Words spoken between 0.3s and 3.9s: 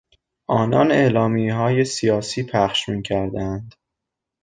آنان اعلامیههای سیاسی پخش میکردند.